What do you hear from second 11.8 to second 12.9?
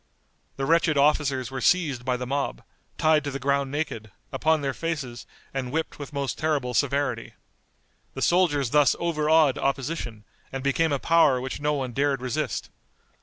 dared resist.